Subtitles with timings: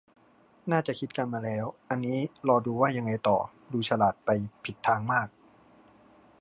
[0.71, 2.17] น่าจะคิดกันมาแล้ว อันนี้
[2.47, 3.37] รอดูว่ายังไงต่อ
[3.73, 4.29] ดูฉลาดไป
[4.63, 5.27] ผิดทางมาก